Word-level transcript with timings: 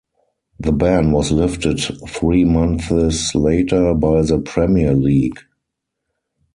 The 0.59 0.71
ban 0.71 1.11
was 1.11 1.31
lifted 1.31 1.79
three 2.07 2.43
months 2.43 3.35
later 3.35 3.93
by 3.93 4.23
the 4.23 4.39
Premier 4.39 4.95
League. 4.95 5.39